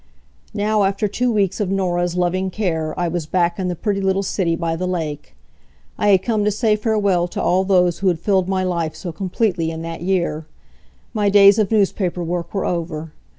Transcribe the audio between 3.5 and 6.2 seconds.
in the pretty little city by the lake. I